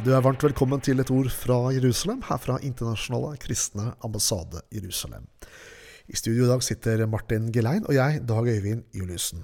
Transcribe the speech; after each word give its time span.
Du 0.00 0.14
er 0.16 0.22
varmt 0.24 0.40
velkommen 0.40 0.80
til 0.80 0.96
et 1.02 1.10
ord 1.12 1.26
fra 1.28 1.56
Jerusalem, 1.74 2.22
her 2.24 2.38
fra 2.40 2.54
Internasjonale 2.64 3.36
kristne 3.36 3.90
ambassade 4.06 4.62
Jerusalem. 4.72 5.26
I 6.08 6.16
studio 6.16 6.46
i 6.46 6.48
dag 6.48 6.62
sitter 6.64 7.02
Martin 7.04 7.50
Gelein 7.52 7.84
og 7.84 7.92
jeg, 7.92 8.22
Dag 8.24 8.46
Øyvind 8.48 8.86
Juliussen. 8.96 9.42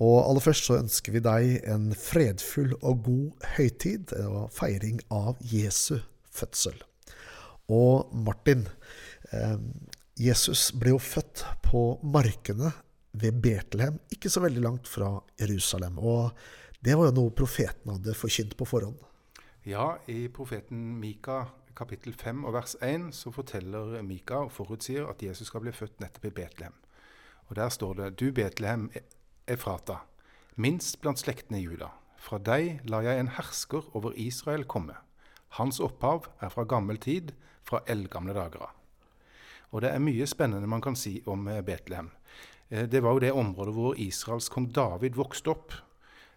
Og 0.00 0.22
aller 0.22 0.40
først 0.40 0.64
så 0.64 0.78
ønsker 0.80 1.12
vi 1.12 1.20
deg 1.26 1.66
en 1.68 1.90
fredfull 1.92 2.72
og 2.78 3.02
god 3.04 3.50
høytid 3.58 4.14
og 4.22 4.46
feiring 4.56 5.02
av 5.12 5.42
Jesu 5.44 5.98
fødsel. 6.32 6.78
Og 7.68 8.14
Martin, 8.16 8.64
eh, 9.32 9.58
Jesus 10.16 10.70
ble 10.72 10.94
jo 10.94 11.02
født 11.02 11.44
på 11.66 11.98
markene 12.00 12.72
ved 13.12 13.42
Betlehem, 13.44 14.00
ikke 14.08 14.32
så 14.32 14.40
veldig 14.40 14.64
langt 14.64 14.88
fra 14.88 15.18
Jerusalem. 15.36 16.00
Og 16.00 16.32
det 16.80 16.96
var 16.96 17.10
jo 17.10 17.18
noe 17.20 17.36
profeten 17.36 17.92
hadde 17.92 18.16
forkynt 18.16 18.56
på 18.56 18.64
forhånd. 18.72 18.96
Ja, 19.66 19.98
i 20.06 20.28
profeten 20.28 21.00
Mika 21.00 21.40
kapittel 21.74 22.14
5 22.14 22.44
og 22.46 22.52
vers 22.54 22.76
1 22.86 23.08
så 23.18 23.32
forteller 23.34 23.96
Mika 24.06 24.44
og 24.44 24.52
forutsier 24.54 25.08
at 25.10 25.24
Jesus 25.26 25.48
skal 25.50 25.64
bli 25.64 25.72
født 25.74 25.98
nettopp 25.98 26.28
i 26.28 26.30
Betlehem. 26.36 26.76
Og 27.48 27.56
Der 27.56 27.68
står 27.68 27.94
det 27.94 28.20
Du 28.20 28.30
Betlehem 28.32 28.90
Efrata, 29.48 29.96
minst 30.54 31.00
blant 31.00 31.18
slektene 31.18 31.58
i 31.58 31.64
Juda. 31.64 31.88
Fra 32.16 32.38
deg 32.38 32.78
lar 32.86 33.02
jeg 33.02 33.18
en 33.18 33.32
hersker 33.40 33.90
over 33.96 34.14
Israel 34.14 34.62
komme. 34.64 34.94
Hans 35.58 35.80
opphav 35.80 36.28
er 36.40 36.48
fra 36.48 36.62
gammel 36.62 37.02
tid, 37.02 37.32
fra 37.64 37.82
eldgamle 37.88 38.38
dager 38.38 38.68
av. 38.68 38.70
Og 39.72 39.82
det 39.82 39.90
er 39.90 39.98
mye 39.98 40.30
spennende 40.30 40.70
man 40.70 40.80
kan 40.80 40.94
si 40.94 41.24
om 41.26 41.42
Betlehem. 41.66 42.12
Det 42.70 43.02
var 43.02 43.18
jo 43.18 43.18
det 43.26 43.32
området 43.32 43.74
hvor 43.74 43.98
Israels 43.98 44.48
kong 44.48 44.70
David 44.70 45.18
vokste 45.18 45.50
opp. 45.50 45.74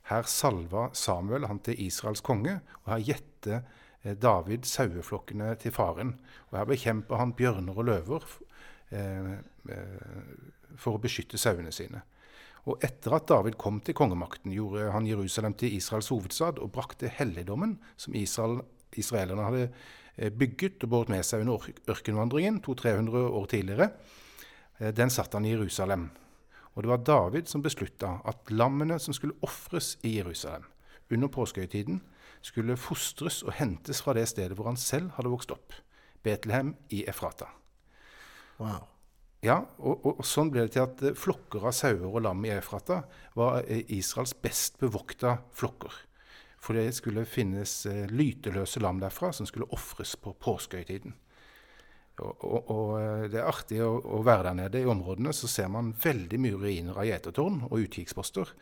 Her 0.10 0.26
salva 0.30 0.90
Samuel 0.98 1.48
han 1.50 1.62
til 1.66 1.80
Israels 1.86 2.24
konge, 2.26 2.60
og 2.84 2.94
her 2.96 3.06
gjette 3.12 3.62
David 4.22 4.66
saueflokkene 4.66 5.54
til 5.60 5.74
faren. 5.76 6.16
Og 6.50 6.60
her 6.60 6.70
bekjemper 6.70 7.20
han 7.20 7.36
bjørner 7.38 7.78
og 7.78 7.90
løver 7.90 8.26
eh, 8.96 9.36
for 10.80 10.96
å 10.96 11.04
beskytte 11.04 11.40
sauene 11.42 11.74
sine. 11.76 12.02
Og 12.70 12.82
etter 12.86 13.16
at 13.16 13.28
David 13.30 13.58
kom 13.60 13.80
til 13.84 13.96
kongemakten, 13.98 14.54
gjorde 14.54 14.92
han 14.94 15.08
Jerusalem 15.08 15.56
til 15.58 15.76
Israels 15.78 16.12
hovedstad 16.14 16.60
og 16.62 16.72
brakte 16.76 17.12
helligdommen 17.12 17.78
som 17.98 18.18
Israel, 18.18 18.60
israelerne 19.00 19.48
hadde 19.48 20.32
bygget 20.36 20.84
og 20.84 20.92
båret 20.92 21.14
med 21.14 21.24
seg 21.24 21.46
under 21.46 21.70
ørkenvandringen 21.90 22.60
200-300 22.66 23.30
år 23.40 23.46
tidligere. 23.52 23.90
Den 24.96 25.12
satt 25.12 25.36
han 25.36 25.48
i 25.48 25.54
Jerusalem. 25.54 26.10
Og 26.76 26.84
det 26.84 26.92
var 26.92 27.04
David 27.04 27.50
som 27.50 27.64
beslutta 27.66 28.20
at 28.30 28.52
lammene 28.54 29.00
som 29.02 29.16
skulle 29.16 29.38
ofres 29.46 29.98
i 30.04 30.18
Jerusalem 30.18 30.68
under 31.10 31.28
påskehøytiden, 31.34 32.04
skulle 32.42 32.78
fostres 32.80 33.42
og 33.44 33.56
hentes 33.58 34.02
fra 34.04 34.14
det 34.16 34.28
stedet 34.30 34.56
hvor 34.56 34.70
han 34.70 34.78
selv 34.80 35.10
hadde 35.18 35.32
vokst 35.34 35.52
opp, 35.52 35.74
Betlehem 36.24 36.76
i 36.94 37.02
Efrata. 37.10 37.50
Wow. 38.60 38.86
Ja, 39.44 39.62
og, 39.80 40.04
og, 40.04 40.20
og, 40.20 40.26
sånn 40.28 40.52
ble 40.52 40.66
det 40.68 40.76
til 40.76 40.84
at 40.84 41.02
flokker 41.20 41.70
av 41.70 41.76
sauer 41.76 42.08
og 42.10 42.22
lam 42.26 42.44
i 42.44 42.52
Efrata 42.52 43.02
var 43.40 43.64
Israels 43.88 44.36
best 44.36 44.80
bevokta 44.82 45.38
flokker. 45.56 45.96
For 46.60 46.76
det 46.76 46.92
skulle 46.98 47.24
finnes 47.24 47.86
lyteløse 48.12 48.82
lam 48.84 49.00
derfra 49.00 49.32
som 49.36 49.48
skulle 49.48 49.70
ofres 49.76 50.18
på 50.20 50.36
påskehøytiden. 50.44 51.16
Og, 52.20 52.70
og, 52.72 52.94
det 53.32 53.40
er 53.40 53.48
artig 53.50 53.80
å, 53.86 53.94
å, 54.00 54.22
være 54.26 54.50
der 54.50 54.60
nede 54.64 54.84
i 54.84 54.90
områdene. 54.90 55.34
Så 55.36 55.50
ser 55.52 55.72
man 55.72 55.94
veldig 56.04 56.40
mye 56.42 56.60
ruiner 56.60 57.00
av 57.00 57.08
gjetertårn 57.08 57.64
og 57.70 57.80
utkikksposter. 57.86 58.54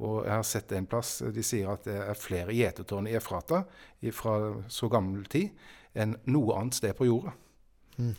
Og 0.00 0.24
jeg 0.24 0.32
har 0.32 0.46
sett 0.48 0.72
en 0.72 0.88
plass 0.88 1.18
de 1.34 1.44
sier 1.44 1.68
at 1.68 1.84
det 1.88 1.98
er 2.06 2.18
flere 2.18 2.56
gjetertårn 2.56 3.10
i 3.10 3.16
Efrata 3.18 3.64
fra 4.16 4.36
så 4.72 4.88
gammel 4.92 5.26
tid 5.28 5.52
enn 5.92 6.14
noe 6.30 6.56
annet 6.56 6.78
sted 6.78 6.96
på 6.96 7.08
jorda. 7.10 7.34
Mm. 7.98 8.14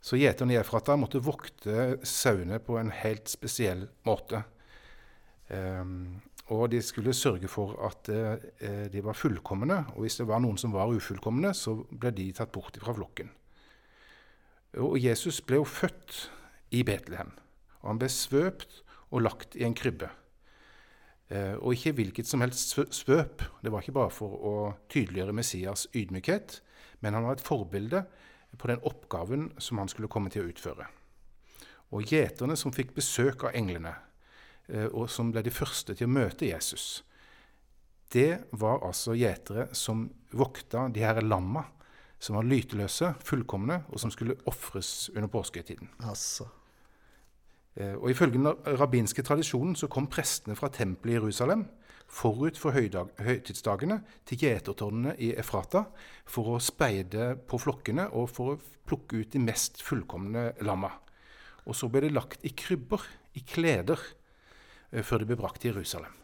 Så 0.00 0.16
gjeterne 0.16 0.54
i 0.54 0.60
Efrata 0.60 0.96
måtte 0.96 1.20
vokte 1.20 1.98
sauene 2.06 2.60
på 2.64 2.78
en 2.80 2.92
helt 2.94 3.28
spesiell 3.30 3.88
måte. 4.06 4.44
Um, 5.48 6.20
og 6.54 6.70
de 6.72 6.80
skulle 6.84 7.16
sørge 7.16 7.48
for 7.50 7.74
at 7.84 8.08
uh, 8.08 8.86
de 8.88 9.02
var 9.04 9.18
fullkomne. 9.18 9.82
Og 9.96 10.06
hvis 10.06 10.20
det 10.20 10.28
var 10.30 10.40
noen 10.44 10.60
som 10.60 10.72
var 10.72 10.92
ufullkomne, 10.94 11.52
så 11.52 11.74
ble 11.90 12.14
de 12.16 12.30
tatt 12.36 12.54
bort 12.54 12.78
fra 12.80 12.94
flokken. 12.96 13.32
Og 14.76 14.98
Jesus 15.00 15.40
ble 15.40 15.62
jo 15.62 15.64
født 15.64 16.28
i 16.76 16.82
Betlehem. 16.84 17.32
Og 17.80 17.92
han 17.92 18.00
ble 18.00 18.10
svøpt 18.12 18.82
og 19.08 19.22
lagt 19.24 19.56
i 19.56 19.64
en 19.64 19.76
krybbe. 19.76 20.10
Eh, 21.28 21.54
og 21.60 21.74
ikke 21.76 21.94
hvilket 21.96 22.28
som 22.28 22.42
helst 22.44 22.76
svøp. 22.96 23.44
Det 23.62 23.72
var 23.72 23.84
ikke 23.84 23.96
bare 23.96 24.12
for 24.12 24.36
å 24.36 24.54
tydeliggjøre 24.92 25.36
Messias 25.36 25.86
ydmykhet, 25.96 26.60
men 27.00 27.16
han 27.16 27.26
var 27.26 27.38
et 27.38 27.44
forbilde 27.44 28.04
på 28.58 28.70
den 28.70 28.84
oppgaven 28.88 29.50
som 29.60 29.80
han 29.80 29.90
skulle 29.92 30.10
komme 30.12 30.32
til 30.32 30.44
å 30.44 30.52
utføre. 30.52 30.88
Og 31.92 32.08
gjeterne 32.08 32.56
som 32.56 32.72
fikk 32.72 32.94
besøk 32.96 33.44
av 33.48 33.56
englene, 33.56 33.94
eh, 34.68 34.88
og 34.88 35.08
som 35.12 35.32
ble 35.32 35.44
de 35.44 35.52
første 35.52 35.94
til 35.94 36.08
å 36.08 36.16
møte 36.16 36.48
Jesus, 36.48 37.04
det 38.12 38.48
var 38.56 38.80
altså 38.86 39.12
gjetere 39.16 39.68
som 39.76 40.06
vokta 40.32 40.86
de 40.88 41.04
her 41.04 41.20
lamma 41.20 41.66
som 42.18 42.36
var 42.38 42.46
lyteløse, 42.46 43.12
fullkomne, 43.24 43.82
og 43.88 44.00
som 44.02 44.10
skulle 44.10 44.38
ofres 44.50 45.10
under 45.14 45.30
påskehøytiden. 45.30 45.90
Altså. 46.02 46.48
Eh, 47.76 47.94
og 47.94 48.10
Ifølge 48.10 48.38
den 48.38 48.78
rabbinske 48.80 49.22
tradisjonen 49.22 49.76
så 49.78 49.86
kom 49.86 50.08
prestene 50.10 50.56
fra 50.58 50.70
tempelet 50.74 51.14
i 51.14 51.18
Jerusalem 51.20 51.66
forut 52.08 52.56
for 52.58 52.72
høydag, 52.72 53.12
høytidsdagene 53.20 54.00
til 54.26 54.40
gjetertårnene 54.42 55.14
i 55.20 55.34
Efrata 55.38 55.84
for 56.28 56.54
å 56.54 56.62
speide 56.62 57.34
på 57.48 57.60
flokkene 57.60 58.08
og 58.16 58.30
for 58.32 58.54
å 58.54 58.60
plukke 58.88 59.20
ut 59.22 59.34
de 59.34 59.42
mest 59.42 59.82
fullkomne 59.84 60.52
lamma. 60.64 60.90
Og 61.68 61.76
så 61.76 61.90
ble 61.92 62.06
det 62.06 62.14
lagt 62.16 62.46
i 62.48 62.54
krybber, 62.56 63.04
i 63.36 63.44
kleder, 63.44 64.00
eh, 64.90 65.02
før 65.02 65.20
det 65.22 65.28
ble 65.28 65.36
brakt 65.36 65.60
til 65.60 65.74
Jerusalem. 65.74 66.14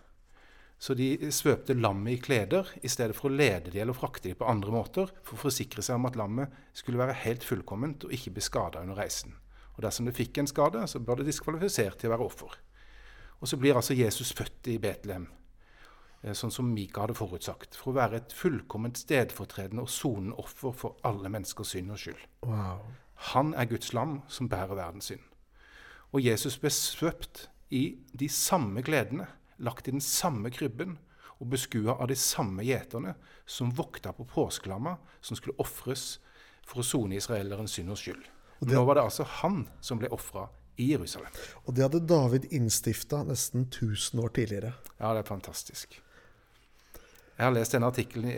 Så 0.78 0.96
de 0.98 1.30
svøpte 1.32 1.76
lammet 1.78 2.16
i 2.16 2.20
kleder 2.20 2.68
i 2.82 2.90
stedet 2.92 3.16
for 3.16 3.30
å 3.30 3.36
lede 3.36 3.72
de 3.72 3.80
eller 3.80 3.96
frakte 3.96 4.28
de 4.28 4.36
på 4.36 4.48
andre 4.48 4.74
måter, 4.74 5.12
for 5.24 5.38
å 5.38 5.44
forsikre 5.46 5.84
seg 5.84 5.96
om 5.96 6.08
at 6.10 6.18
lammet 6.18 6.52
skulle 6.76 7.00
være 7.00 7.16
helt 7.22 7.46
fullkomment 7.46 8.04
og 8.04 8.12
ikke 8.12 8.34
bli 8.34 8.44
skada 8.44 8.82
under 8.84 8.98
reisen. 8.98 9.36
Og 9.76 9.82
Dersom 9.86 10.06
det 10.06 10.16
fikk 10.16 10.38
en 10.38 10.50
skade, 10.50 10.82
så 10.90 11.00
ble 11.02 11.18
det 11.20 11.30
diskvalifisert 11.30 11.98
til 11.98 12.10
å 12.10 12.14
være 12.14 12.26
offer. 12.26 12.58
Og 13.40 13.50
så 13.50 13.58
blir 13.60 13.76
altså 13.76 13.96
Jesus 13.96 14.32
født 14.36 14.70
i 14.70 14.78
Betlehem, 14.82 15.26
sånn 16.32 16.52
som 16.54 16.70
Mika 16.72 17.02
hadde 17.04 17.16
forutsagt, 17.18 17.76
for 17.76 17.92
å 17.92 17.98
være 17.98 18.20
et 18.20 18.34
fullkomment 18.34 18.98
stedfortredende 19.00 19.84
og 19.84 19.92
sonende 19.92 20.38
offer 20.40 20.72
for 20.72 21.00
alle 21.04 21.32
menneskers 21.32 21.74
synd 21.74 21.92
og 21.92 22.00
skyld. 22.00 22.22
Wow. 22.46 22.84
Han 23.34 23.52
er 23.58 23.68
Guds 23.70 23.92
lam 23.96 24.20
som 24.28 24.48
bærer 24.48 24.78
verdens 24.78 25.10
synd. 25.10 25.24
Og 26.14 26.22
Jesus 26.22 26.56
ble 26.62 26.70
svøpt 26.72 27.48
i 27.74 27.98
de 28.14 28.28
samme 28.30 28.84
gledene 28.86 29.26
lagt 29.56 29.88
i 29.88 29.94
den 29.94 30.02
samme 30.02 30.50
krybben 30.50 30.96
og 31.40 31.50
beskua 31.50 31.96
av 31.98 32.08
de 32.08 32.16
samme 32.18 32.64
gjeterne 32.66 33.14
som 33.46 33.72
vokta 33.74 34.12
på 34.16 34.26
påskelamma 34.28 34.96
som 35.20 35.38
skulle 35.38 35.58
ofres 35.62 36.18
for 36.64 36.80
å 36.80 36.86
sone 36.86 37.18
israelerens 37.18 37.74
synd 37.76 37.92
og 37.92 38.00
skyld. 38.00 38.22
Og 38.60 38.68
det, 38.68 38.76
Nå 38.76 38.84
var 38.88 38.98
det 38.98 39.06
altså 39.08 39.26
han 39.42 39.64
som 39.84 40.00
ble 40.00 40.08
ofra 40.14 40.46
i 40.80 40.90
Jerusalem. 40.92 41.30
Og 41.66 41.74
det 41.74 41.84
hadde 41.84 42.02
David 42.08 42.48
innstifta 42.54 43.22
nesten 43.26 43.68
1000 43.68 44.22
år 44.24 44.34
tidligere. 44.34 44.72
Ja, 44.98 45.12
det 45.12 45.24
er 45.24 45.28
fantastisk. 45.28 46.00
Jeg 47.34 47.42
har 47.42 47.54
lest 47.54 47.74
denne 47.74 47.90
artikkelen 47.90 48.30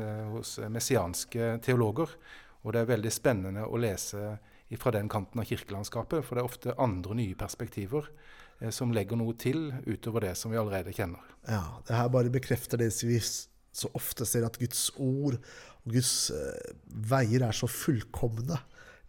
eh, 0.00 0.28
hos 0.32 0.56
messianske 0.72 1.58
teologer, 1.64 2.10
og 2.62 2.72
det 2.72 2.82
er 2.82 2.92
veldig 2.94 3.12
spennende 3.12 3.66
å 3.68 3.80
lese 3.80 4.38
fra 4.80 4.88
den 4.94 5.08
kanten 5.12 5.42
av 5.42 5.44
kirkelandskapet, 5.44 6.24
for 6.24 6.34
det 6.34 6.40
er 6.40 6.48
ofte 6.48 6.74
andre 6.80 7.16
nye 7.18 7.36
perspektiver 7.36 8.08
Eh, 8.08 8.41
som 8.70 8.92
legger 8.94 9.18
noe 9.18 9.34
til 9.34 9.72
utover 9.88 10.28
det 10.28 10.36
som 10.38 10.52
vi 10.52 10.60
allerede 10.60 10.94
kjenner. 10.94 11.24
Ja, 11.48 11.64
det 11.88 11.96
her 11.98 12.12
bare 12.12 12.30
bekrefter 12.30 12.78
det 12.78 12.92
vi 13.02 13.18
så 13.22 13.88
ofte 13.96 14.26
ser, 14.28 14.46
at 14.46 14.60
Guds 14.60 14.90
ord 15.00 15.38
og 15.82 15.94
Guds 15.96 16.30
eh, 16.30 16.74
veier 17.10 17.46
er 17.48 17.56
så 17.56 17.66
fullkomne. 17.70 18.60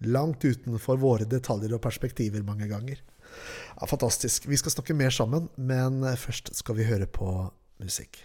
Langt 0.10 0.44
utenfor 0.44 1.00
våre 1.00 1.28
detaljer 1.30 1.76
og 1.76 1.84
perspektiver 1.84 2.44
mange 2.48 2.68
ganger. 2.72 3.02
Ja, 3.78 3.88
fantastisk. 3.90 4.48
Vi 4.50 4.58
skal 4.60 4.74
snakke 4.74 4.98
mer 4.98 5.14
sammen, 5.14 5.50
men 5.58 6.02
eh, 6.08 6.20
først 6.20 6.54
skal 6.58 6.80
vi 6.80 6.88
høre 6.90 7.10
på 7.10 7.30
musikk. 7.84 8.24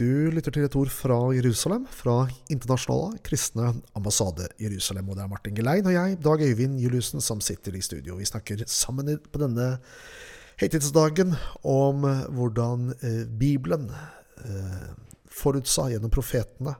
Du 0.00 0.30
lytter 0.32 0.54
til 0.54 0.64
et 0.64 0.76
ord 0.80 0.88
fra 0.88 1.16
Jerusalem, 1.36 1.82
fra 1.92 2.22
Internasjonale 2.48 3.18
kristne 3.20 3.66
ambassade 3.98 4.46
Jerusalem. 4.56 5.10
Og 5.10 5.18
det 5.18 5.26
er 5.26 5.28
Martin 5.28 5.58
Gelein 5.58 5.90
og 5.90 5.92
jeg, 5.92 6.14
Dag 6.24 6.40
Øyvind 6.46 6.78
Juliussen, 6.80 7.20
som 7.20 7.42
sitter 7.44 7.76
i 7.76 7.82
studio. 7.84 8.16
Vi 8.16 8.24
snakker 8.24 8.62
sammen 8.64 9.10
på 9.20 9.42
denne 9.42 9.66
høytidsdagen 10.62 11.36
om 11.68 12.08
hvordan 12.32 12.94
eh, 12.96 13.26
Bibelen 13.28 13.90
eh, 13.92 14.88
forutsa 15.28 15.90
gjennom 15.92 16.16
profetene 16.16 16.78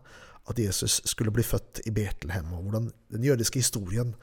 at 0.49 0.65
Jesus 0.65 1.03
skulle 1.05 1.35
bli 1.35 1.45
født 1.45 1.83
i 1.85 1.93
Betlehem, 1.93 2.55
og 2.57 2.65
hvordan 2.65 2.89
den 3.13 3.29
jødiske 3.29 3.61
historien 3.61 4.15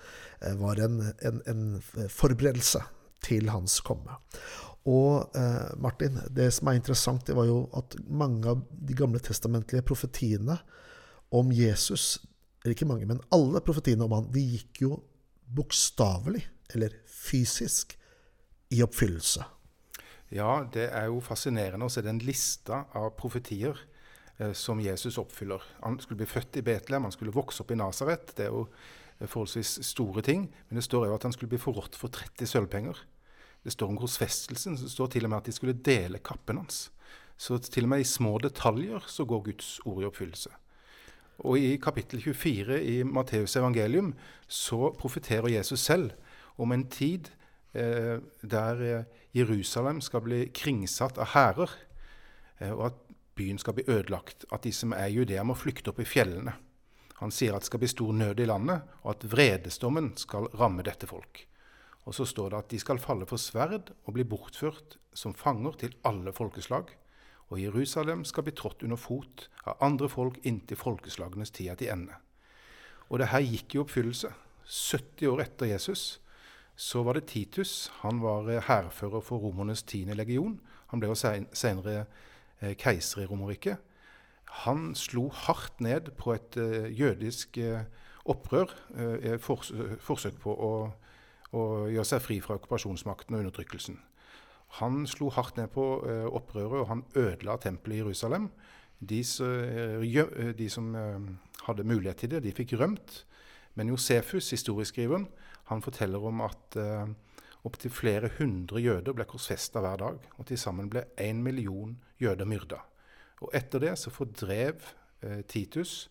eh, 0.42 0.58
var 0.58 0.82
en, 0.82 1.04
en, 1.22 1.44
en 1.46 2.10
forberedelse 2.10 2.82
til 3.30 3.54
hans 3.54 3.78
komme. 3.86 4.18
Og 4.88 5.36
eh, 5.36 5.74
Martin, 5.84 6.20
det 6.32 6.48
som 6.56 6.70
er 6.70 6.80
interessant, 6.80 7.26
det 7.28 7.36
var 7.36 7.50
jo 7.50 7.66
at 7.76 7.98
mange 8.08 8.48
av 8.48 8.64
de 8.72 8.96
gamle 8.96 9.20
testamentlige 9.24 9.84
profetiene 9.88 10.60
om 11.36 11.52
Jesus 11.52 12.22
Eller 12.64 12.74
ikke 12.74 12.88
mange, 12.88 13.06
men 13.08 13.20
alle 13.32 13.62
profetiene 13.64 14.04
om 14.04 14.14
han, 14.16 14.26
de 14.34 14.42
gikk 14.42 14.82
jo 14.82 14.96
bokstavelig, 15.56 16.42
eller 16.76 16.96
fysisk, 17.08 17.94
i 18.76 18.82
oppfyllelse. 18.84 19.46
Ja, 20.36 20.66
det 20.74 20.90
er 20.90 21.06
jo 21.08 21.22
fascinerende 21.24 21.88
å 21.88 21.94
se 21.94 22.04
den 22.04 22.18
lista 22.20 22.82
av 22.98 23.14
profetier 23.16 23.78
eh, 24.42 24.52
som 24.52 24.82
Jesus 24.84 25.20
oppfyller. 25.22 25.64
Han 25.86 25.96
skulle 26.04 26.20
bli 26.20 26.28
født 26.28 26.60
i 26.60 26.66
Betlehem, 26.68 27.08
han 27.08 27.16
skulle 27.16 27.36
vokse 27.36 27.64
opp 27.64 27.72
i 27.72 27.80
Nasaret. 27.80 28.34
Det 28.36 28.50
er 28.50 28.52
jo 28.52 28.66
forholdsvis 29.22 29.78
store 29.88 30.26
ting. 30.26 30.50
Men 30.68 30.82
det 30.82 30.88
står 30.90 31.08
jo 31.08 31.16
at 31.16 31.30
han 31.30 31.38
skulle 31.38 31.54
bli 31.54 31.62
forrådt 31.62 31.96
for 31.96 32.12
30 32.12 32.52
sølvpenger. 32.52 33.00
Det 33.68 33.74
står 33.76 33.90
om 33.92 33.98
korsfestelsen. 34.00 34.78
Det 34.80 34.88
står 34.94 35.10
til 35.12 35.26
og 35.28 35.34
med 35.34 35.42
at 35.42 35.48
de 35.50 35.52
skulle 35.52 35.74
dele 35.84 36.22
kappen 36.24 36.62
hans. 36.62 36.86
Så 37.36 37.58
til 37.60 37.84
og 37.84 37.90
med 37.92 38.06
i 38.06 38.08
små 38.08 38.38
detaljer 38.40 39.04
så 39.12 39.26
går 39.28 39.42
Guds 39.50 39.72
ord 39.84 40.06
i 40.06 40.08
oppfyllelse. 40.08 40.54
Og 41.44 41.60
i 41.60 41.74
kapittel 41.76 42.22
24 42.24 42.78
i 42.80 43.02
Matteus 43.04 43.58
evangelium 43.60 44.14
så 44.48 44.94
profeterer 44.96 45.52
Jesus 45.58 45.84
selv 45.84 46.16
om 46.56 46.72
en 46.72 46.86
tid 46.88 47.28
eh, 47.74 48.24
der 48.42 48.82
eh, 48.86 49.04
Jerusalem 49.36 50.00
skal 50.02 50.24
bli 50.24 50.40
kringsatt 50.56 51.20
av 51.20 51.34
hærer, 51.36 51.76
eh, 52.64 52.72
og 52.72 52.86
at 52.88 53.04
byen 53.36 53.60
skal 53.60 53.76
bli 53.76 53.86
ødelagt. 53.92 54.48
At 54.48 54.64
de 54.64 54.72
som 54.72 54.96
er 54.96 55.12
i 55.12 55.20
Judea, 55.20 55.44
må 55.44 55.60
flykte 55.60 55.92
opp 55.92 56.00
i 56.00 56.08
fjellene. 56.08 56.56
Han 57.20 57.36
sier 57.36 57.52
at 57.52 57.68
det 57.68 57.74
skal 57.74 57.84
bli 57.84 57.92
stor 57.92 58.16
nød 58.16 58.40
i 58.40 58.48
landet, 58.48 58.96
og 59.04 59.18
at 59.18 59.28
vredesdommen 59.28 60.14
skal 60.16 60.48
ramme 60.56 60.88
dette 60.88 61.12
folk. 61.12 61.44
Og 62.08 62.16
så 62.16 62.24
står 62.26 62.54
det 62.54 62.60
at 62.62 62.70
de 62.72 62.80
skal 62.80 63.02
falle 63.04 63.28
for 63.28 63.42
sverd 63.42 63.92
og 64.06 64.14
bli 64.16 64.24
bortført 64.24 64.96
som 65.18 65.36
fanger 65.36 65.76
til 65.82 65.96
alle 66.08 66.32
folkeslag. 66.32 66.94
Og 67.52 67.60
Jerusalem 67.60 68.24
skal 68.28 68.46
bli 68.48 68.54
trådt 68.56 68.86
under 68.88 69.00
fot 69.00 69.48
av 69.68 69.84
andre 69.84 70.08
folk 70.12 70.40
inntil 70.48 70.80
folkeslagenes 70.80 71.52
tid 71.52 71.74
er 71.74 71.80
til 71.80 71.92
ende. 71.92 72.16
Og 73.12 73.20
det 73.20 73.32
her 73.34 73.44
gikk 73.44 73.76
i 73.76 73.82
oppfyllelse. 73.84 74.32
70 74.68 75.28
år 75.32 75.44
etter 75.44 75.72
Jesus 75.72 76.06
så 76.78 77.02
var 77.04 77.18
det 77.18 77.28
Titus. 77.32 77.90
Han 78.04 78.22
var 78.24 78.48
eh, 78.52 78.64
hærfører 78.64 79.24
for 79.24 79.44
romernes 79.44 79.84
tiende 79.84 80.16
legion. 80.16 80.60
Han 80.92 81.02
ble 81.02 81.12
jo 81.12 81.18
senere 81.18 82.06
eh, 82.62 82.76
keiser 82.80 83.24
i 83.24 83.28
Romerriket. 83.28 83.84
Han 84.64 84.94
slo 84.96 85.28
hardt 85.34 85.82
ned 85.84 86.14
på 86.16 86.32
et 86.32 86.56
uh, 86.56 86.88
jødisk 86.88 87.58
opprør, 88.26 88.72
forsøk 90.00 90.38
på 90.40 90.54
å 90.56 90.70
og 91.56 91.92
gjøre 91.92 92.08
seg 92.08 92.24
fri 92.24 92.40
fra 92.44 92.58
okkupasjonsmakten 92.58 93.36
og 93.36 93.46
undertrykkelsen. 93.46 94.00
Han 94.82 95.06
slo 95.08 95.30
hardt 95.32 95.58
ned 95.58 95.72
på 95.72 95.86
eh, 96.04 96.26
opprøret, 96.28 96.82
og 96.84 96.90
han 96.92 97.06
ødela 97.16 97.56
tempelet 97.62 97.96
i 97.96 98.02
Jerusalem. 98.02 98.50
De, 99.00 99.22
eh, 99.22 100.52
de, 100.58 100.70
som 100.70 100.90
eh, 100.96 101.30
hadde 101.68 101.88
mulighet 101.88 102.24
til 102.24 102.34
det, 102.36 102.44
de 102.44 102.56
fikk 102.56 102.76
rømt. 102.82 103.24
Men 103.78 103.94
Josefus, 103.94 104.50
historieskriveren, 104.52 105.28
han 105.70 105.82
forteller 105.82 106.24
om 106.24 106.42
at 106.42 106.78
uh, 106.80 107.10
opptil 107.68 107.92
flere 107.92 108.30
hundre 108.40 108.80
jøder 108.82 109.14
ble 109.14 109.26
korsfesta 109.30 109.84
hver 109.84 110.00
dag. 110.02 110.24
Og 110.40 110.48
til 110.50 110.58
sammen 110.58 110.90
ble 110.90 111.04
én 111.22 111.44
million 111.46 111.92
jøder 112.18 112.48
myrda. 112.50 112.80
Og 113.46 113.52
etter 113.54 113.84
det 113.84 113.92
så 114.02 114.10
fordrev 114.10 114.82
uh, 115.22 115.44
Titus 115.46 116.08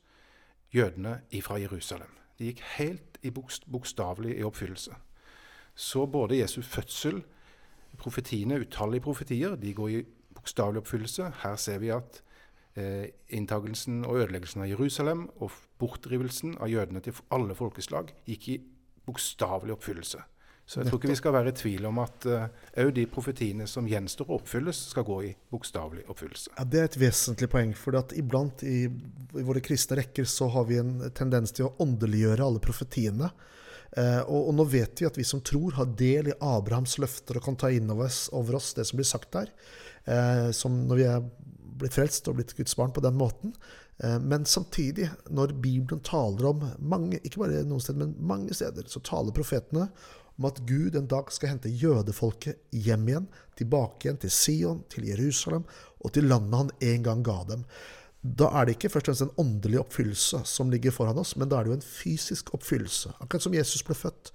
jødene 0.70 1.22
ifra 1.34 1.58
Jerusalem. 1.58 2.12
De 2.38 2.52
gikk 2.52 2.62
helt 2.76 3.18
i 3.24 3.32
bokstavelig 3.32 4.36
i 4.36 4.46
oppfyllelse. 4.46 4.94
Så 5.76 6.06
både 6.08 6.40
Jesu 6.40 6.62
fødsel, 6.64 7.20
profetiene, 8.00 8.60
utallige 8.64 9.04
profetier, 9.04 9.56
de 9.60 9.74
går 9.76 9.90
i 9.92 10.04
bokstavelig 10.36 10.82
oppfyllelse. 10.82 11.32
Her 11.42 11.56
ser 11.60 11.82
vi 11.82 11.92
at 11.92 12.22
eh, 12.76 13.08
inntagelsen 13.36 14.04
og 14.04 14.22
ødeleggelsen 14.22 14.64
av 14.64 14.70
Jerusalem 14.70 15.26
og 15.36 15.52
bortdrivelsen 15.80 16.56
av 16.60 16.72
jødene 16.72 17.04
til 17.04 17.20
alle 17.34 17.56
folkeslag 17.56 18.12
gikk 18.28 18.48
i 18.54 18.56
bokstavelig 19.06 19.76
oppfyllelse. 19.76 20.24
Så 20.66 20.80
jeg 20.80 20.88
tror 20.88 20.98
ikke 20.98 21.12
vi 21.12 21.18
skal 21.20 21.34
være 21.36 21.50
i 21.52 21.54
tvil 21.54 21.84
om 21.86 22.00
at 22.02 22.24
òg 22.26 22.88
uh, 22.88 22.94
de 22.94 23.04
profetiene 23.06 23.68
som 23.70 23.86
gjenstår 23.86 24.26
å 24.26 24.38
oppfylles, 24.40 24.80
skal 24.90 25.04
gå 25.06 25.18
i 25.28 25.28
bokstavelig 25.52 26.02
oppfyllelse. 26.10 26.56
Ja, 26.56 26.64
Det 26.66 26.80
er 26.80 26.88
et 26.88 26.98
vesentlig 26.98 27.48
poeng. 27.52 27.74
For 27.78 27.94
iblant 28.18 28.64
i, 28.66 28.88
i, 28.88 29.44
våre 29.46 29.62
kristne 29.62 30.00
rekker 30.00 30.26
så 30.26 30.48
har 30.56 30.66
vi 30.66 30.80
en 30.82 30.96
tendens 31.14 31.54
til 31.54 31.68
å 31.68 31.74
åndeliggjøre 31.86 32.48
alle 32.48 32.62
profetiene. 32.64 33.30
Eh, 33.92 34.20
og, 34.24 34.48
og, 34.48 34.52
nå 34.58 34.66
vet 34.72 35.00
vi 35.00 35.08
at 35.08 35.18
vi 35.18 35.26
som 35.26 35.42
tror, 35.44 35.76
har 35.78 35.94
del 35.98 36.32
i 36.32 36.36
Abrahams 36.42 36.96
løfter 37.02 37.38
og 37.38 37.46
kan 37.46 37.58
ta 37.60 37.70
inn 37.72 37.90
over 37.92 38.58
oss, 38.58 38.72
det 38.76 38.86
som 38.88 39.00
blir 39.00 39.08
sagt 39.08 39.32
der. 39.36 39.52
Eh, 40.04 40.50
som 40.56 40.84
når 40.88 41.00
vi 41.00 41.08
er 41.10 41.26
blitt 41.76 41.96
frelst 41.96 42.28
og 42.30 42.38
blitt 42.38 42.54
Guds 42.56 42.76
barn 42.78 42.94
på 42.96 43.04
den 43.04 43.18
måten. 43.18 43.54
Eh, 44.02 44.18
men 44.20 44.46
samtidig, 44.48 45.10
når 45.30 45.56
Bibelen 45.60 46.02
taler 46.04 46.50
om 46.52 46.62
mange, 46.78 47.20
ikke 47.22 47.44
bare 47.44 47.64
noen 47.66 47.82
steder, 47.82 48.04
men 48.04 48.16
mange 48.34 48.56
steder, 48.56 48.88
så 48.90 49.02
taler 49.04 49.36
profetene 49.36 49.88
om 50.36 50.48
at 50.48 50.60
Gud 50.68 50.96
en 50.98 51.08
dag 51.08 51.30
skal 51.32 51.54
hente 51.54 51.72
jødefolket 51.72 52.66
hjem 52.76 53.06
igjen, 53.08 53.28
tilbake 53.56 54.04
igjen 54.04 54.18
til 54.20 54.32
Sion, 54.34 54.82
til 54.92 55.08
Jerusalem 55.08 55.64
og 56.04 56.12
til 56.12 56.28
landet 56.28 56.58
han 56.60 56.74
en 56.90 57.06
gang 57.06 57.22
ga 57.24 57.38
dem 57.48 57.62
da 58.38 58.48
er 58.58 58.66
det 58.66 58.76
ikke 58.76 58.90
først 58.90 59.08
og 59.08 59.12
fremst 59.12 59.24
en 59.26 59.40
åndelig 59.42 59.78
oppfyllelse 59.82 60.42
som 60.48 60.70
ligger 60.72 60.94
foran 60.94 61.18
oss, 61.20 61.36
men 61.36 61.50
da 61.50 61.58
er 61.58 61.66
det 61.66 61.74
jo 61.74 61.78
en 61.78 61.86
fysisk 61.86 62.52
oppfyllelse. 62.56 63.14
Akkurat 63.22 63.44
som 63.46 63.54
Jesus 63.54 63.84
ble 63.86 63.96
født, 63.98 64.32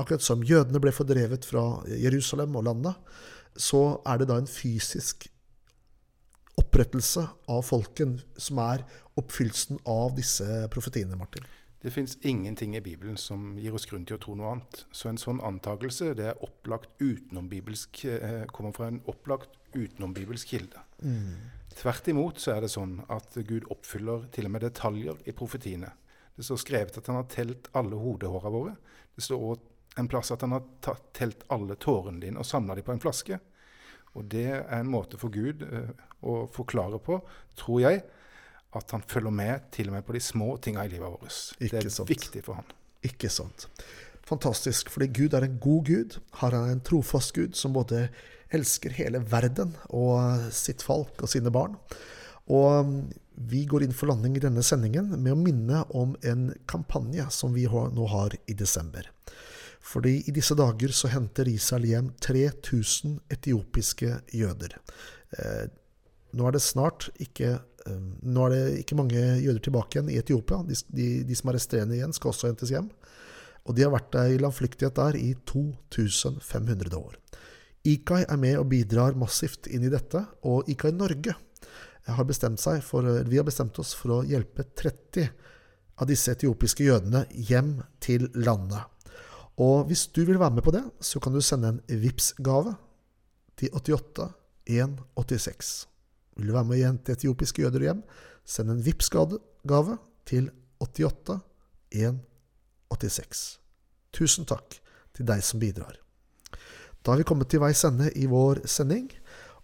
akkurat 0.00 0.24
som 0.24 0.44
jødene 0.46 0.80
ble 0.82 0.92
fordrevet 0.94 1.46
fra 1.48 1.64
Jerusalem 1.88 2.56
og 2.60 2.66
landet, 2.68 3.14
så 3.56 4.00
er 4.08 4.20
det 4.20 4.28
da 4.30 4.38
en 4.40 4.48
fysisk 4.48 5.26
opprettelse 6.60 7.24
av 7.50 7.64
folken 7.64 8.18
som 8.40 8.60
er 8.62 8.84
oppfyllelsen 9.20 9.80
av 9.88 10.14
disse 10.16 10.46
profetiene, 10.72 11.18
Martin. 11.18 11.44
Det 11.82 11.90
fins 11.90 12.14
ingenting 12.22 12.76
i 12.76 12.80
Bibelen 12.84 13.16
som 13.18 13.56
gir 13.58 13.74
oss 13.74 13.88
grunn 13.90 14.04
til 14.06 14.14
å 14.14 14.22
tro 14.22 14.36
noe 14.38 14.52
annet. 14.52 14.84
Så 14.94 15.08
en 15.10 15.18
sånn 15.18 15.40
antakelse 15.42 16.12
det 16.14 16.28
er 16.30 16.44
opplagt 16.46 16.92
utenom 17.02 17.48
bibelsk, 17.50 18.04
kommer 18.54 18.76
fra 18.76 18.92
en 18.92 19.00
opplagt 19.10 19.58
utenombibelsk 19.74 20.52
kilde. 20.54 20.84
Mm. 21.02 21.34
Tvert 21.78 22.08
imot 22.12 22.40
så 22.42 22.56
er 22.56 22.64
det 22.64 22.72
sånn 22.72 22.98
at 23.12 23.36
Gud 23.48 23.66
oppfyller 23.72 24.26
til 24.34 24.48
og 24.48 24.54
med 24.54 24.64
detaljer 24.66 25.20
i 25.28 25.34
profetiene. 25.36 25.92
Det 26.36 26.46
står 26.46 26.60
skrevet 26.62 26.98
at 26.98 27.08
han 27.10 27.18
har 27.20 27.28
telt 27.32 27.68
alle 27.76 27.98
hodehåra 28.00 28.52
våre. 28.52 28.74
Det 29.14 29.24
står 29.24 29.44
også 29.50 30.00
en 30.00 30.08
plass 30.08 30.32
at 30.32 30.44
han 30.44 30.54
har 30.56 30.96
telt 31.12 31.44
alle 31.52 31.76
tårene 31.76 32.22
dine 32.22 32.40
og 32.40 32.48
samla 32.48 32.76
dem 32.78 32.86
på 32.86 32.94
en 32.94 33.02
flaske. 33.02 33.38
Og 34.16 34.24
det 34.32 34.48
er 34.48 34.78
en 34.78 34.90
måte 34.92 35.20
for 35.20 35.32
Gud 35.32 35.64
uh, 35.64 35.92
å 36.28 36.42
forklare 36.52 37.00
på, 37.02 37.18
tror 37.58 37.82
jeg, 37.84 38.02
at 38.76 38.94
han 38.96 39.04
følger 39.04 39.34
med 39.36 39.68
til 39.72 39.90
og 39.90 39.98
med 39.98 40.06
på 40.06 40.16
de 40.16 40.22
små 40.24 40.54
tinga 40.64 40.84
i 40.86 40.92
livet 40.92 41.12
vårt. 41.12 41.40
det 41.60 41.72
er 41.80 41.92
sant. 41.92 42.08
viktig 42.08 42.44
for 42.44 42.60
han. 42.60 42.72
Ikke 43.04 43.28
sant. 43.32 43.68
Fantastisk, 44.26 44.90
fordi 44.92 45.10
Gud 45.12 45.34
er 45.34 45.46
en 45.46 45.58
god 45.62 45.88
Gud. 45.88 46.18
Har 46.40 46.54
han 46.54 46.70
en 46.70 46.84
trofast 46.84 47.34
Gud 47.34 47.56
som 47.58 47.74
både 47.74 48.06
elsker 48.52 48.94
hele 48.94 49.22
verden 49.32 49.74
og 49.88 50.52
sitt 50.54 50.84
folk 50.84 51.22
og 51.24 51.30
sine 51.32 51.52
barn. 51.52 51.78
Og 52.52 52.86
um, 52.86 52.94
vi 53.34 53.64
går 53.66 53.86
inn 53.86 53.96
for 53.96 54.10
landing 54.10 54.36
i 54.36 54.44
denne 54.44 54.62
sendingen 54.66 55.08
med 55.16 55.32
å 55.32 55.40
minne 55.40 55.82
om 55.96 56.14
en 56.26 56.50
kampanje 56.68 57.24
som 57.32 57.54
vi 57.56 57.64
nå 57.66 58.06
har 58.12 58.36
i 58.46 58.54
desember. 58.54 59.08
Fordi 59.82 60.20
i 60.28 60.34
disse 60.34 60.54
dager 60.58 60.92
så 60.94 61.10
henter 61.10 61.48
Israel 61.50 61.88
hjem 61.88 62.10
3000 62.22 63.16
etiopiske 63.32 64.20
jøder. 64.36 64.76
Eh, 65.38 65.64
nå 66.38 66.46
er 66.46 66.54
det 66.54 66.62
snart 66.62 67.08
ikke 67.20 67.56
eh, 67.56 68.04
nå 68.22 68.44
er 68.46 68.54
det 68.54 68.82
ikke 68.84 69.00
mange 69.00 69.18
jøder 69.42 69.64
tilbake 69.64 69.98
igjen 69.98 70.12
i 70.12 70.20
Etiopia. 70.20 70.60
De, 70.68 70.78
de, 70.94 71.08
de 71.26 71.38
som 71.38 71.50
er 71.50 71.58
resterende 71.58 71.98
igjen, 71.98 72.14
skal 72.14 72.30
også 72.30 72.52
hentes 72.52 72.70
hjem. 72.74 72.92
Og 73.62 73.76
de 73.76 73.84
har 73.86 73.92
vært 73.94 74.16
i 74.26 74.40
landflyktighet 74.42 74.98
der 74.98 75.18
i 75.18 75.32
2500 75.46 76.98
år. 76.98 77.16
IKAI 77.86 78.24
er 78.30 78.38
med 78.38 78.58
og 78.60 78.68
bidrar 78.70 79.16
massivt 79.18 79.68
inn 79.70 79.86
i 79.86 79.90
dette, 79.90 80.22
og 80.46 80.68
IKAI 80.70 80.92
Norge 80.94 81.34
har 82.06 82.26
bestemt 82.26 82.62
seg 82.62 82.82
for, 82.82 83.06
vi 83.26 83.38
har 83.38 83.46
bestemt 83.46 83.78
oss 83.78 83.92
for 83.94 84.18
å 84.18 84.22
hjelpe 84.26 84.66
30 84.78 85.28
av 86.02 86.08
disse 86.10 86.34
etiopiske 86.34 86.86
jødene 86.86 87.24
hjem 87.30 87.76
til 88.02 88.26
landet. 88.34 88.82
Og 89.62 89.86
hvis 89.90 90.08
du 90.10 90.24
vil 90.26 90.40
være 90.40 90.56
med 90.56 90.66
på 90.66 90.74
det, 90.74 90.82
så 90.98 91.20
kan 91.22 91.34
du 91.34 91.42
sende 91.44 91.74
en 91.74 92.02
VIPS 92.02 92.32
gave 92.42 92.74
til 93.60 93.70
88 93.78 94.30
186. 94.72 95.72
Vil 96.38 96.50
du 96.50 96.56
være 96.56 96.70
med 96.70 96.80
igjen 96.80 96.98
til 97.04 97.18
etiopiske 97.18 97.62
jøder 97.62 97.86
hjem, 97.86 98.02
send 98.42 98.72
en 98.72 98.82
vips 98.82 99.10
gave 99.12 99.98
til 100.26 100.50
88 100.80 101.38
186. 101.92 102.31
Tusen 104.12 104.48
takk 104.48 104.78
til 105.16 105.28
deg 105.28 105.42
som 105.44 105.60
bidrar. 105.60 105.96
Da 107.02 107.12
har 107.12 107.18
vi 107.18 107.26
kommet 107.26 107.50
til 107.50 107.62
veis 107.62 107.82
ende 107.84 108.10
i 108.14 108.28
vår 108.30 108.62
sending, 108.70 109.08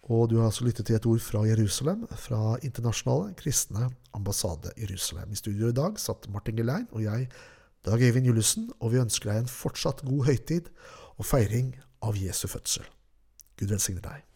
og 0.08 0.30
du 0.30 0.38
har 0.38 0.48
altså 0.48 0.64
lyttet 0.64 0.88
til 0.88 0.96
et 0.96 1.06
ord 1.06 1.20
fra 1.20 1.44
Jerusalem, 1.46 2.06
fra 2.16 2.56
Internasjonale 2.64 3.34
kristne 3.38 3.90
ambassade 4.16 4.72
Jerusalem. 4.80 5.32
I 5.32 5.36
studio 5.36 5.68
i 5.68 5.76
dag 5.76 6.00
satt 6.00 6.30
Martin 6.32 6.56
Gelein 6.56 6.88
og 6.90 7.04
jeg, 7.04 7.28
Dag 7.86 8.02
Eivind 8.02 8.26
Juliussen, 8.26 8.72
og 8.80 8.92
vi 8.92 8.98
ønsker 9.00 9.30
deg 9.30 9.44
en 9.44 9.52
fortsatt 9.52 10.02
god 10.08 10.26
høytid 10.26 10.72
og 11.16 11.28
feiring 11.28 11.70
av 12.02 12.18
Jesu 12.18 12.48
fødsel. 12.50 12.88
Gud 13.58 13.70
velsigne 13.70 14.02
deg. 14.02 14.26